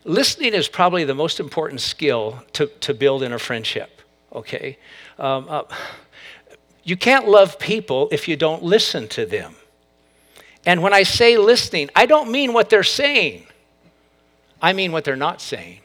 [0.05, 4.01] Listening is probably the most important skill to, to build in a friendship,
[4.33, 4.77] okay?
[5.17, 5.63] Um, uh,
[6.83, 9.55] you can't love people if you don't listen to them.
[10.65, 13.45] And when I say listening, I don't mean what they're saying,
[14.61, 15.79] I mean what they're not saying.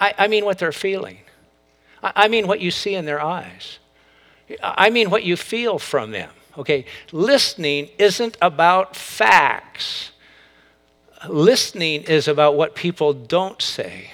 [0.00, 1.18] I, I mean what they're feeling.
[2.02, 3.78] I, I mean what you see in their eyes.
[4.62, 6.30] I mean what you feel from them.
[6.56, 10.10] Okay, listening isn't about facts.
[11.28, 14.12] Listening is about what people don't say.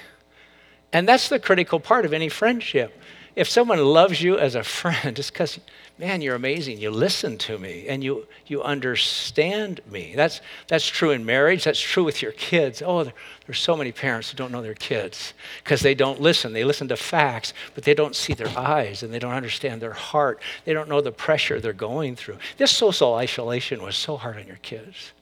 [0.93, 3.01] And that's the critical part of any friendship
[3.35, 5.59] if someone loves you as a friend, it's because,
[5.97, 6.77] man, you're amazing.
[6.77, 10.13] You listen to me and you, you understand me.
[10.15, 11.63] That's, that's true in marriage.
[11.63, 12.81] That's true with your kids.
[12.85, 13.13] Oh, there,
[13.45, 16.51] there's so many parents who don't know their kids because they don't listen.
[16.51, 19.93] They listen to facts, but they don't see their eyes and they don't understand their
[19.93, 20.41] heart.
[20.65, 22.37] They don't know the pressure they're going through.
[22.57, 25.13] This social isolation was so hard on your kids.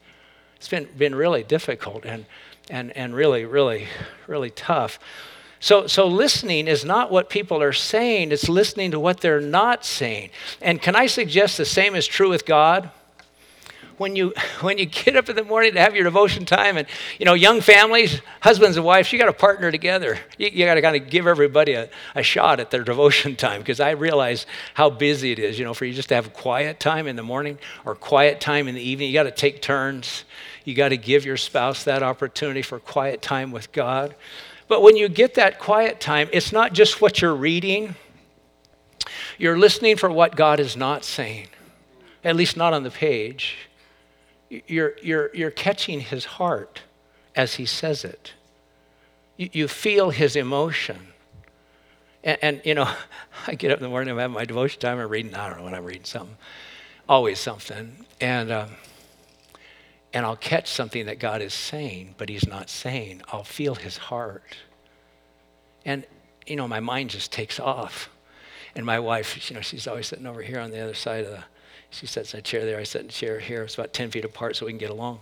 [0.55, 2.25] It's been, been really difficult and,
[2.69, 3.87] and, and really, really,
[4.27, 4.97] really tough.
[5.63, 9.85] So, so listening is not what people are saying, it's listening to what they're not
[9.85, 10.31] saying.
[10.61, 12.91] And can I suggest the same is true with God?
[13.95, 16.85] When you, when you get up in the morning to have your devotion time, and
[17.17, 20.19] you know, young families, husbands and wives, you got to partner together.
[20.37, 23.61] You, you got to kind of give everybody a, a shot at their devotion time
[23.61, 25.57] because I realize how busy it is.
[25.57, 28.67] You know, for you just to have quiet time in the morning or quiet time
[28.67, 30.25] in the evening, you got to take turns.
[30.65, 34.13] You got to give your spouse that opportunity for quiet time with God.
[34.67, 37.95] But when you get that quiet time, it's not just what you're reading,
[39.37, 41.47] you're listening for what God is not saying,
[42.23, 43.57] at least not on the page.
[44.49, 46.81] You're, you're, you're catching his heart
[47.35, 48.33] as he says it.
[49.37, 51.07] You, you feel his emotion.
[52.23, 52.89] And, and, you know,
[53.47, 55.57] I get up in the morning, I'm having my devotion time, I'm reading, I don't
[55.57, 56.37] know what I'm reading, something,
[57.09, 58.05] always something.
[58.21, 58.69] And, um,
[60.13, 63.23] and I'll catch something that God is saying, but He's not saying.
[63.31, 64.57] I'll feel His heart.
[65.85, 66.05] And,
[66.45, 68.09] you know, my mind just takes off.
[68.75, 71.31] And my wife, you know, she's always sitting over here on the other side of
[71.31, 71.43] the,
[71.89, 73.63] she sits in a chair there, I sit in a chair here.
[73.63, 75.19] It's about 10 feet apart so we can get along.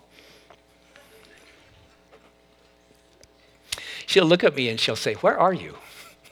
[4.06, 5.76] She'll look at me and she'll say, Where are you?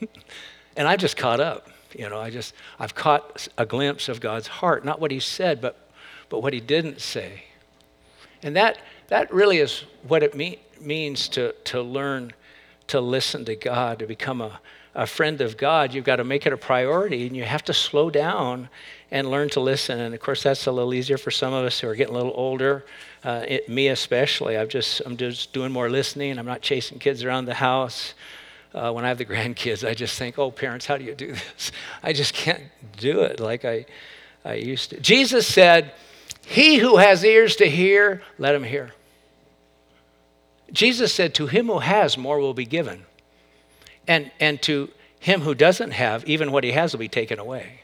[0.78, 1.70] and I've just caught up.
[1.98, 5.62] You know, I just, I've caught a glimpse of God's heart, not what He said,
[5.62, 5.90] but,
[6.30, 7.44] but what He didn't say.
[8.44, 12.34] And that, that really is what it mean, means to, to learn
[12.88, 14.60] to listen to God, to become a,
[14.96, 15.94] a friend of God.
[15.94, 18.70] You've got to make it a priority and you have to slow down
[19.12, 20.00] and learn to listen.
[20.00, 22.18] And of course, that's a little easier for some of us who are getting a
[22.18, 22.86] little older.
[23.24, 24.58] Uh, it, me especially.
[24.58, 26.38] I've just, I'm just doing more listening.
[26.40, 28.14] I'm not chasing kids around the house.
[28.74, 31.34] Uh, when I have the grandkids, I just think, oh, parents, how do you do
[31.34, 31.72] this?
[32.02, 32.64] I just can't
[32.98, 33.86] do it like I,
[34.44, 35.00] I used to.
[35.00, 35.92] Jesus said,
[36.50, 38.92] he who has ears to hear, let him hear.
[40.72, 43.04] Jesus said, To him who has, more will be given.
[44.08, 47.82] And, and to him who doesn't have, even what he has will be taken away.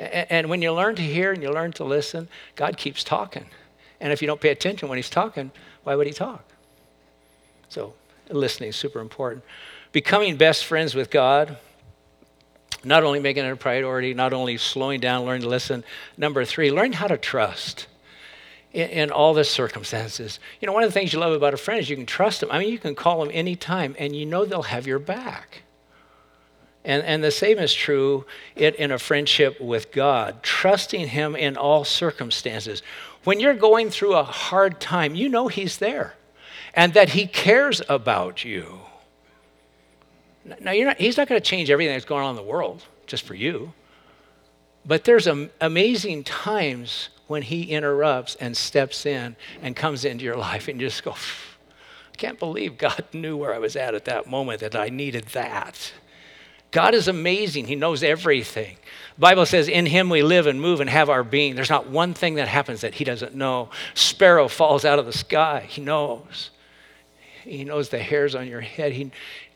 [0.00, 3.46] And, and when you learn to hear and you learn to listen, God keeps talking.
[4.00, 5.52] And if you don't pay attention when he's talking,
[5.84, 6.44] why would he talk?
[7.68, 7.94] So,
[8.28, 9.44] listening is super important.
[9.92, 11.58] Becoming best friends with God
[12.84, 15.84] not only making it a priority, not only slowing down, learning to listen.
[16.16, 17.86] Number three, learn how to trust
[18.72, 20.40] in, in, all the circumstances.
[20.60, 22.40] You know, one of the things you love about a friend is you can trust
[22.40, 22.50] them.
[22.50, 25.62] I mean, you can call them anytime and you know they'll have your back.
[26.84, 28.24] And, and the same is true
[28.56, 32.82] in, in a friendship with God, trusting Him in all circumstances.
[33.24, 36.14] When you're going through a hard time, you know He's there
[36.72, 38.80] and that He cares about you.
[40.44, 43.24] Now, not, he's not going to change everything that's going on in the world just
[43.24, 43.72] for you.
[44.84, 45.26] But there's
[45.60, 50.86] amazing times when he interrupts and steps in and comes into your life and you
[50.88, 54.74] just go, I can't believe God knew where I was at at that moment that
[54.74, 55.92] I needed that.
[56.70, 57.66] God is amazing.
[57.66, 58.76] He knows everything.
[59.16, 61.56] The Bible says, In him we live and move and have our being.
[61.56, 63.70] There's not one thing that happens that he doesn't know.
[63.94, 65.66] Sparrow falls out of the sky.
[65.68, 66.50] He knows.
[67.42, 68.92] He knows the hairs on your head.
[68.92, 69.10] He,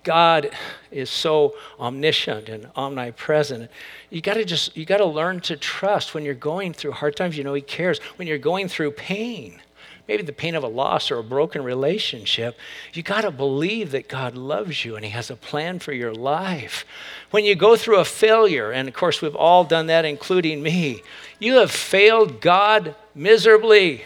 [0.04, 0.50] God
[0.90, 3.70] is so omniscient and omnipresent.
[4.10, 7.16] You got to just you got to learn to trust when you're going through hard
[7.16, 7.36] times.
[7.36, 7.98] You know he cares.
[8.16, 9.60] When you're going through pain,
[10.06, 12.58] maybe the pain of a loss or a broken relationship,
[12.92, 16.14] you got to believe that God loves you and he has a plan for your
[16.14, 16.84] life.
[17.30, 21.02] When you go through a failure, and of course we've all done that including me,
[21.38, 24.04] you have failed God miserably.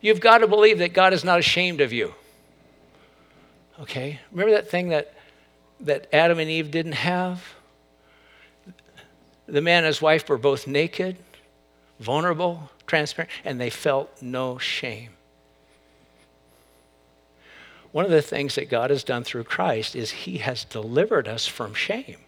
[0.00, 2.14] You've got to believe that God is not ashamed of you.
[3.80, 4.20] Okay?
[4.30, 5.14] Remember that thing that,
[5.80, 7.42] that Adam and Eve didn't have?
[9.46, 11.16] The man and his wife were both naked,
[12.00, 15.10] vulnerable, transparent, and they felt no shame.
[17.92, 21.46] One of the things that God has done through Christ is he has delivered us
[21.46, 22.18] from shame.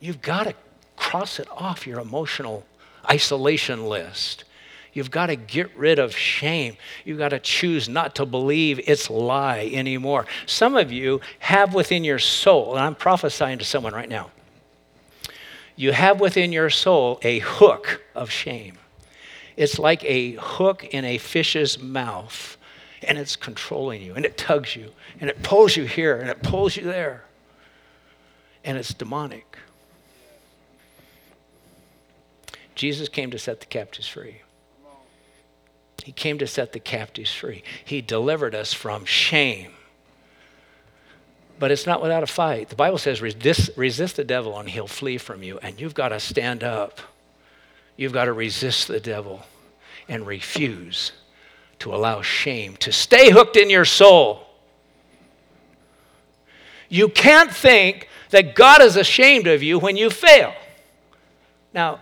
[0.00, 0.54] You've got to
[0.96, 2.64] cross it off your emotional
[3.10, 4.44] isolation list.
[4.92, 6.76] You've got to get rid of shame.
[7.04, 10.26] You've got to choose not to believe its lie anymore.
[10.46, 14.30] Some of you have within your soul, and I'm prophesying to someone right now,
[15.76, 18.78] you have within your soul a hook of shame.
[19.56, 22.56] It's like a hook in a fish's mouth,
[23.02, 26.42] and it's controlling you, and it tugs you, and it pulls you here, and it
[26.42, 27.24] pulls you there,
[28.64, 29.56] and it's demonic.
[32.74, 34.42] Jesus came to set the captives free.
[36.04, 37.62] He came to set the captives free.
[37.84, 39.72] He delivered us from shame.
[41.58, 42.68] But it's not without a fight.
[42.68, 45.58] The Bible says resist, resist the devil and he'll flee from you.
[45.58, 47.00] And you've got to stand up.
[47.96, 49.42] You've got to resist the devil
[50.08, 51.12] and refuse
[51.80, 54.46] to allow shame to stay hooked in your soul.
[56.88, 60.54] You can't think that God is ashamed of you when you fail.
[61.74, 62.00] Now,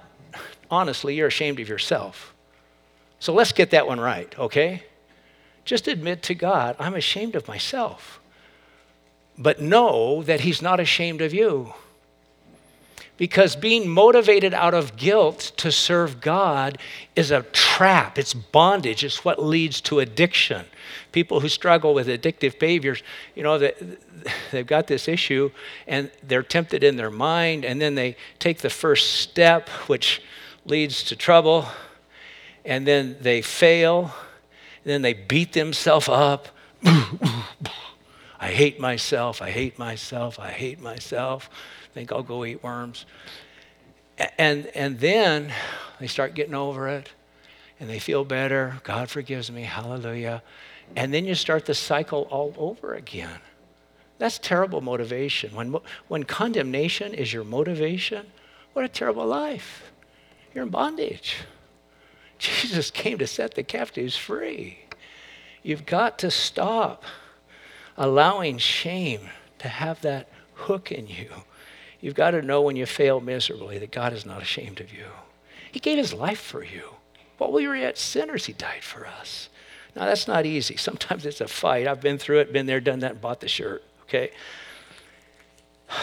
[0.71, 2.35] honestly, you're ashamed of yourself.
[3.19, 4.83] So let's get that one right, okay?
[5.65, 8.21] Just admit to God, I'm ashamed of myself.
[9.39, 11.75] But know that He's not ashamed of you.
[13.17, 16.79] Because being motivated out of guilt to serve God
[17.15, 20.67] is a trap, it's bondage, it's what leads to addiction.
[21.13, 23.03] People who struggle with addictive behaviors,
[23.35, 23.59] you know,
[24.53, 25.51] they've got this issue
[25.87, 30.21] and they're tempted in their mind, and then they take the first step, which
[30.67, 31.67] leads to trouble,
[32.67, 34.13] and then they fail,
[34.85, 36.49] then they beat themselves up.
[38.39, 41.49] I hate myself, I hate myself, I hate myself
[41.97, 43.07] think I'll go eat worms.
[44.39, 45.51] And, and then
[45.99, 47.09] they start getting over it
[47.81, 48.83] and they feel better.
[48.85, 49.63] God forgives me.
[49.63, 50.43] Hallelujah.
[50.95, 53.41] And then you start the cycle all over again.
[54.19, 55.55] That's terrible motivation.
[55.55, 55.75] When,
[56.09, 58.27] when condemnation is your motivation,
[58.75, 59.91] what a terrible life.
[60.55, 61.39] You're in bondage.
[62.39, 64.81] Jesus came to set the captives free.
[65.63, 67.05] You've got to stop
[67.97, 71.29] allowing shame to have that hook in you
[72.01, 75.07] You've got to know when you fail miserably that God is not ashamed of you.
[75.73, 76.91] He gave his life for you.
[77.39, 79.49] While we were yet sinners, he died for us.
[79.95, 80.77] Now, that's not easy.
[80.77, 81.87] Sometimes it's a fight.
[81.87, 84.31] I've been through it, been there, done that, and bought the shirt, okay?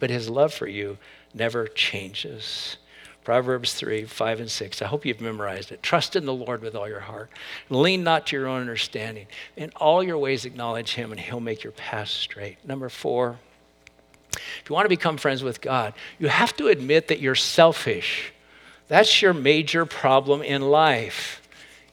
[0.00, 0.96] But his love for you
[1.34, 2.76] never changes.
[3.28, 4.80] Proverbs 3, 5, and 6.
[4.80, 5.82] I hope you've memorized it.
[5.82, 7.28] Trust in the Lord with all your heart.
[7.68, 9.26] Lean not to your own understanding.
[9.54, 12.56] In all your ways, acknowledge him, and he'll make your path straight.
[12.66, 13.38] Number four,
[14.32, 18.32] if you want to become friends with God, you have to admit that you're selfish.
[18.86, 21.42] That's your major problem in life.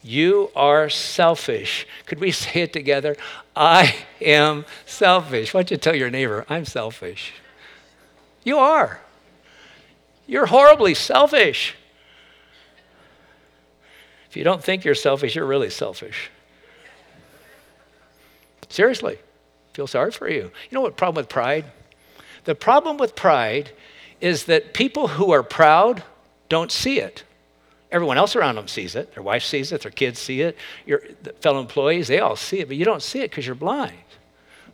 [0.01, 1.85] You are selfish.
[2.05, 3.17] Could we say it together?
[3.57, 5.53] I am selfish.
[5.53, 7.33] Why don't you tell your neighbor, I'm selfish?
[8.45, 9.01] You are.
[10.27, 11.75] You're horribly selfish.
[14.29, 16.29] If you don't think you're selfish, you're really selfish.
[18.69, 19.17] Seriously,
[19.73, 20.41] feel sorry for you.
[20.41, 21.65] You know what problem with pride?
[22.43, 23.71] The problem with pride
[24.19, 26.03] is that people who are proud
[26.49, 27.23] don't see it.
[27.91, 29.13] Everyone else around them sees it.
[29.13, 31.01] Their wife sees it, their kids see it, your
[31.39, 33.93] fellow employees, they all see it, but you don't see it because you're blind.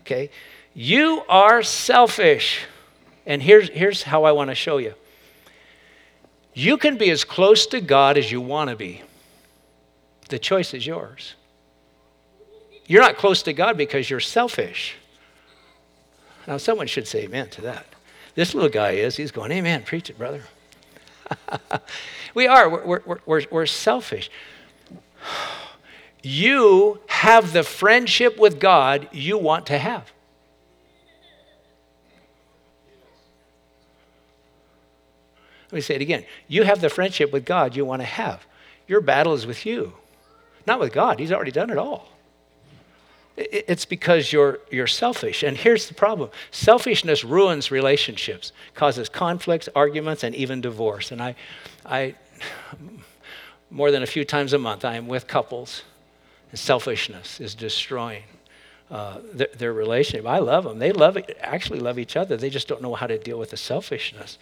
[0.01, 0.31] Okay?
[0.73, 2.61] You are selfish.
[3.25, 4.95] And here's, here's how I want to show you
[6.53, 9.01] you can be as close to God as you want to be.
[10.29, 11.35] The choice is yours.
[12.87, 14.95] You're not close to God because you're selfish.
[16.47, 17.85] Now, someone should say amen to that.
[18.35, 19.15] This little guy is.
[19.15, 20.43] He's going, Amen, preach it, brother.
[22.33, 22.69] we are.
[22.69, 24.29] We're, we're, we're, we're selfish.
[26.23, 30.11] You have the friendship with God you want to have.
[35.71, 36.25] Let me say it again.
[36.47, 38.45] You have the friendship with God you want to have.
[38.87, 39.93] Your battle is with you,
[40.67, 41.19] not with God.
[41.19, 42.09] He's already done it all.
[43.37, 45.41] It's because you're, you're selfish.
[45.43, 51.11] And here's the problem selfishness ruins relationships, causes conflicts, arguments, and even divorce.
[51.11, 51.35] And I,
[51.85, 52.15] I
[53.69, 55.83] more than a few times a month, I am with couples,
[56.51, 58.23] and selfishness is destroying
[58.91, 60.27] uh, their, their, relationship.
[60.27, 60.79] I love them.
[60.79, 62.35] They love actually love each other.
[62.35, 64.37] They just don't know how to deal with the selfishness.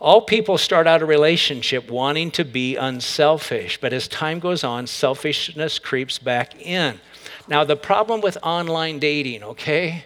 [0.00, 4.86] All people start out a relationship wanting to be unselfish, but as time goes on,
[4.86, 7.00] selfishness creeps back in.
[7.48, 10.04] Now, the problem with online dating, okay?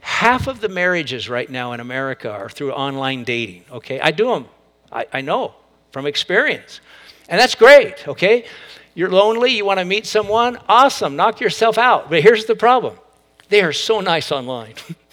[0.00, 4.00] Half of the marriages right now in America are through online dating, okay?
[4.00, 4.46] I do them,
[4.92, 5.54] I, I know
[5.90, 6.80] from experience.
[7.28, 8.44] And that's great, okay?
[8.94, 12.08] You're lonely, you want to meet someone, awesome, knock yourself out.
[12.08, 12.98] But here's the problem
[13.48, 14.74] they are so nice online.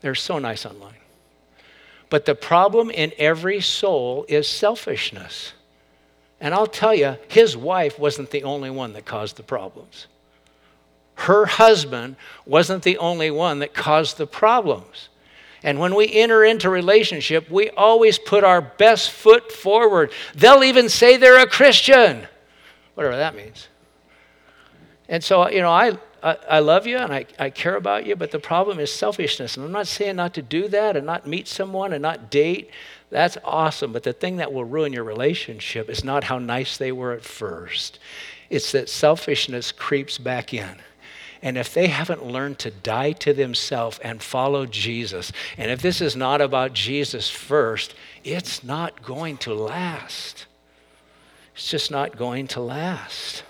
[0.00, 0.94] They're so nice online.
[2.10, 5.52] But the problem in every soul is selfishness.
[6.40, 10.06] And I'll tell you, his wife wasn't the only one that caused the problems.
[11.16, 15.08] Her husband wasn't the only one that caused the problems.
[15.64, 20.12] And when we enter into relationship, we always put our best foot forward.
[20.34, 22.28] They'll even say they're a Christian,
[22.94, 23.66] whatever that means.
[25.08, 28.30] And so, you know, I, I, love you and I, I care about you, but
[28.30, 29.56] the problem is selfishness.
[29.56, 32.70] And I'm not saying not to do that and not meet someone and not date.
[33.10, 33.92] That's awesome.
[33.92, 37.24] But the thing that will ruin your relationship is not how nice they were at
[37.24, 37.98] first,
[38.50, 40.76] it's that selfishness creeps back in.
[41.40, 46.00] And if they haven't learned to die to themselves and follow Jesus, and if this
[46.00, 50.46] is not about Jesus first, it's not going to last.
[51.54, 53.44] It's just not going to last.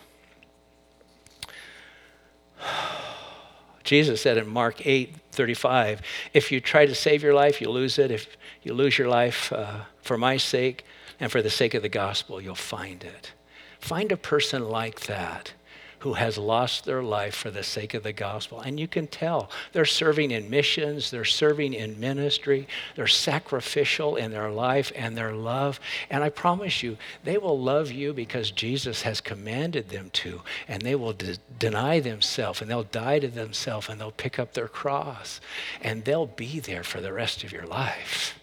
[3.84, 6.02] Jesus said in Mark 8 35,
[6.34, 8.10] if you try to save your life, you lose it.
[8.10, 10.84] If you lose your life uh, for my sake
[11.20, 13.32] and for the sake of the gospel, you'll find it.
[13.80, 15.52] Find a person like that.
[16.00, 18.60] Who has lost their life for the sake of the gospel.
[18.60, 24.30] And you can tell they're serving in missions, they're serving in ministry, they're sacrificial in
[24.30, 25.80] their life and their love.
[26.10, 30.82] And I promise you, they will love you because Jesus has commanded them to, and
[30.82, 34.68] they will de- deny themselves and they'll die to themselves and they'll pick up their
[34.68, 35.40] cross
[35.82, 38.38] and they'll be there for the rest of your life.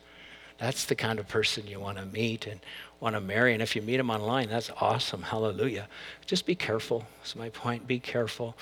[0.58, 2.62] That's the kind of person you want to meet and
[3.00, 3.54] want to marry.
[3.54, 5.22] And if you meet them online, that's awesome.
[5.22, 5.88] Hallelujah.
[6.26, 7.06] Just be careful.
[7.20, 7.88] That's my point.
[7.88, 8.56] Be careful.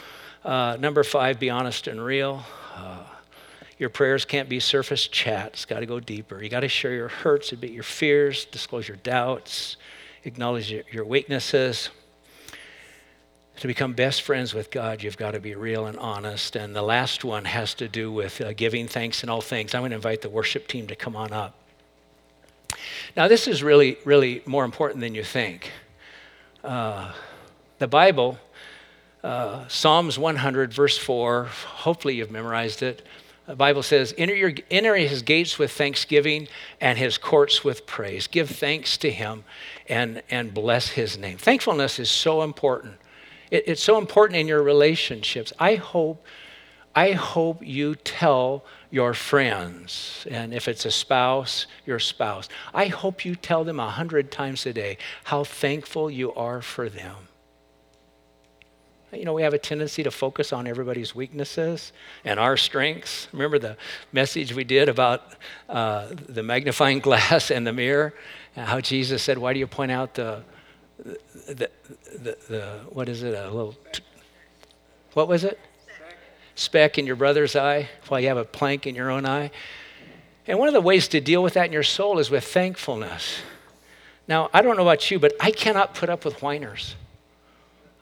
[0.44, 2.44] Uh, number five, be honest and real.
[2.76, 3.04] Uh,
[3.78, 5.48] your prayers can't be surface chat.
[5.54, 6.42] It's got to go deeper.
[6.42, 9.78] You got to share your hurts, admit your fears, disclose your doubts,
[10.24, 11.90] acknowledge your, weaknesses.
[13.58, 16.56] To become best friends with God, you've got to be real and honest.
[16.56, 19.76] And the last one has to do with uh, giving thanks in all things.
[19.76, 21.56] I'm going to invite the worship team to come on up.
[23.16, 25.72] Now, this is really, really more important than you think.
[26.64, 27.14] Uh,
[27.78, 28.40] the Bible,
[29.24, 33.06] uh, Psalms 100, verse 4, hopefully you've memorized it.
[33.46, 36.48] The Bible says, enter, your, enter his gates with thanksgiving
[36.82, 38.26] and his courts with praise.
[38.26, 39.44] Give thanks to him
[39.88, 41.38] and, and bless his name.
[41.38, 42.96] Thankfulness is so important.
[43.52, 45.54] It, it's so important in your relationships.
[45.60, 46.26] I hope,
[46.96, 52.48] I hope you tell your friends, and if it's a spouse, your spouse.
[52.74, 56.90] I hope you tell them a hundred times a day how thankful you are for
[56.90, 57.16] them.
[59.12, 61.94] You know, we have a tendency to focus on everybody's weaknesses
[62.26, 63.28] and our strengths.
[63.32, 63.78] Remember the
[64.12, 65.34] message we did about
[65.70, 68.14] uh, the magnifying glass and the mirror?
[68.56, 70.44] How Jesus said, Why do you point out the,
[71.04, 71.70] the,
[72.20, 73.76] the, the what is it, a little,
[75.14, 75.60] what was it?
[76.56, 79.52] Speck in your brother's eye while you have a plank in your own eye.
[80.48, 83.38] And one of the ways to deal with that in your soul is with thankfulness.
[84.28, 86.96] Now, I don't know about you, but I cannot put up with whiners.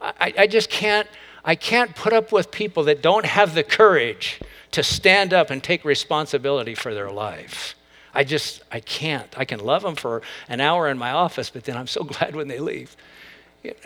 [0.01, 1.07] I, I just can't,
[1.45, 4.39] I can't put up with people that don't have the courage
[4.71, 7.75] to stand up and take responsibility for their life.
[8.13, 9.37] I just, I can't.
[9.37, 12.35] I can love them for an hour in my office, but then I'm so glad
[12.35, 12.95] when they leave.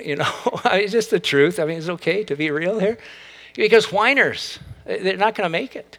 [0.04, 0.32] You know,
[0.66, 1.60] it's just the truth.
[1.60, 2.98] I mean, it's okay to be real here.
[3.56, 5.98] Because whiners, they're not going to make it.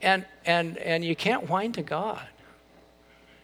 [0.00, 2.22] And, and, and you can't whine to God.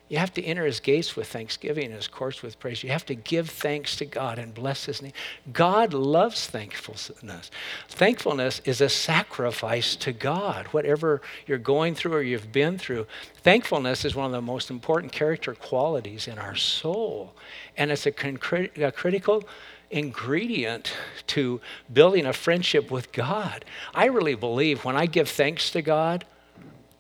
[0.09, 2.83] You have to enter his gates with thanksgiving and his courts with praise.
[2.83, 5.13] You have to give thanks to God and bless his name.
[5.53, 7.51] God loves thankfulness.
[7.89, 13.07] Thankfulness is a sacrifice to God, whatever you're going through or you've been through.
[13.43, 17.35] Thankfulness is one of the most important character qualities in our soul.
[17.77, 19.45] And it's a, concre- a critical
[19.91, 20.93] ingredient
[21.29, 21.61] to
[21.93, 23.65] building a friendship with God.
[23.95, 26.25] I really believe when I give thanks to God,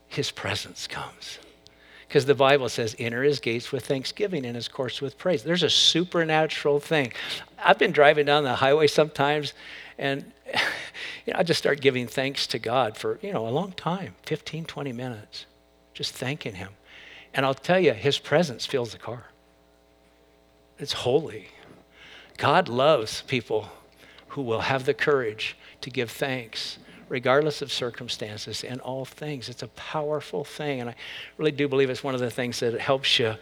[0.06, 1.38] his presence comes.
[2.06, 5.42] Because the Bible says, enter his gates with thanksgiving and his courts with praise.
[5.42, 7.12] There's a supernatural thing.
[7.58, 9.52] I've been driving down the highway sometimes
[9.98, 10.32] and
[11.26, 14.14] you know, I just start giving thanks to God for, you know, a long time,
[14.24, 15.44] 15, 20 minutes,
[15.92, 16.70] just thanking him.
[17.34, 19.24] And I'll tell you, his presence fills the car.
[20.78, 21.48] It's holy.
[22.38, 23.68] God loves people
[24.28, 26.78] who will have the courage to give thanks
[27.08, 29.48] regardless of circumstances in all things.
[29.48, 30.80] It's a powerful thing.
[30.80, 30.94] And I
[31.36, 33.34] really do believe it's one of the things that helps you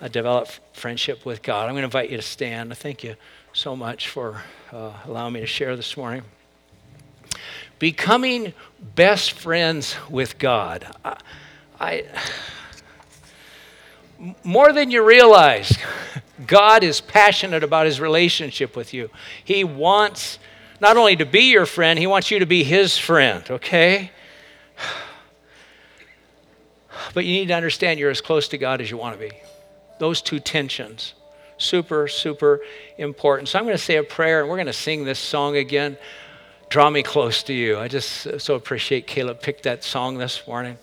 [0.00, 1.66] uh, develop friendship with God.
[1.66, 2.76] I'm going to invite you to stand.
[2.76, 3.14] Thank you
[3.52, 4.42] so much for
[4.72, 6.22] uh, allowing me to share this morning.
[7.78, 8.52] Becoming
[8.94, 10.86] best friends with God.
[11.04, 11.16] I,
[11.80, 12.04] I
[14.44, 15.76] more than you realize,
[16.46, 19.10] God is passionate about his relationship with you.
[19.44, 20.38] He wants
[20.80, 24.10] not only to be your friend, he wants you to be his friend, okay?
[27.14, 29.32] But you need to understand you're as close to God as you want to be.
[29.98, 31.14] Those two tensions,
[31.56, 32.60] super, super
[32.98, 33.48] important.
[33.48, 35.96] So I'm going to say a prayer and we're going to sing this song again.
[36.68, 37.78] Draw me close to you.
[37.78, 40.78] I just so appreciate Caleb picked that song this morning.